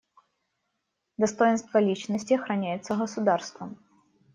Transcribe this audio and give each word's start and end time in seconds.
Достоинство 1.17 1.77
личности 1.77 2.33
охраняется 2.33 2.95
государством. 2.95 3.77